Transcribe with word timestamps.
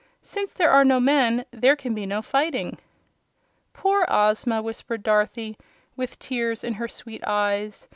Since 0.23 0.53
there 0.55 0.71
are 0.71 0.83
no 0.83 0.99
men 0.99 1.45
there 1.51 1.75
can 1.75 1.93
be 1.93 2.07
no 2.07 2.23
fighting." 2.23 2.79
"Poor 3.71 4.03
Ozma!" 4.09 4.59
whispered 4.59 5.03
Dorothy, 5.03 5.59
with 5.95 6.17
tears 6.17 6.63
in 6.63 6.73
her 6.73 6.87
sweet 6.87 7.21
eyes. 7.27 7.87